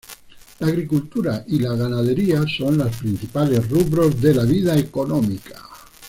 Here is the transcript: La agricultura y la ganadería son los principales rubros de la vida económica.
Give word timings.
La 0.57 0.65
agricultura 0.65 1.43
y 1.47 1.59
la 1.59 1.75
ganadería 1.75 2.43
son 2.47 2.79
los 2.79 2.95
principales 2.95 3.69
rubros 3.69 4.19
de 4.19 4.33
la 4.33 4.45
vida 4.45 4.75
económica. 4.75 5.61